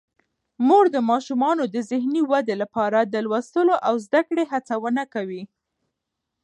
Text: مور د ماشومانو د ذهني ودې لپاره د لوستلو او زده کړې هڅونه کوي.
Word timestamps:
مور 0.67 0.85
د 0.95 0.97
ماشومانو 1.09 1.63
د 1.75 1.77
ذهني 1.91 2.21
ودې 2.31 2.55
لپاره 2.63 2.99
د 3.13 3.15
لوستلو 3.25 3.75
او 3.87 3.93
زده 4.05 4.21
کړې 4.29 4.43
هڅونه 4.51 5.03
کوي. 5.13 5.43